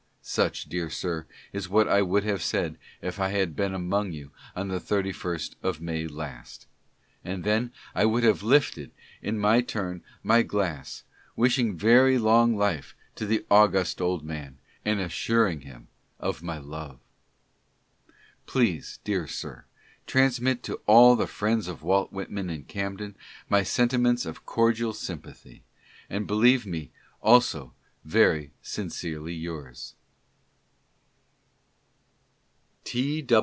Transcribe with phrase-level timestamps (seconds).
[0.23, 4.29] Such, dear sir, is what I would have said if I had been among you
[4.55, 6.67] on the 31st of May last;
[7.25, 8.91] and, then I would have lifted,
[9.23, 11.03] in my turn, my glass,
[11.35, 15.87] wishing very long life to the august old man, and assuring him
[16.19, 16.99] of my love.
[18.45, 19.65] Please, dear sir,
[20.05, 23.15] transmit to all the friends of Walt Whitman, in Camden,
[23.49, 25.63] my sentiments of cordial sympathy;
[26.11, 26.91] and believe me
[27.23, 27.73] also
[28.05, 29.95] very sincerely yours.